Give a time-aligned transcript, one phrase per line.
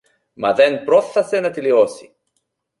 [0.33, 2.15] Μα δεν πρόφθασε να τελειώσει.